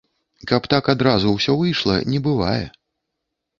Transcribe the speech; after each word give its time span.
Каб 0.51 0.61
так 0.73 0.89
адразу 0.93 1.35
ўсё 1.35 1.57
выйшла, 1.61 2.01
не 2.11 2.25
бывае. 2.31 2.65